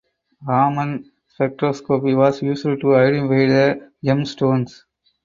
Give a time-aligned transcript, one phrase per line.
[0.47, 4.83] Raman spectroscopy was used to identify the gem stones.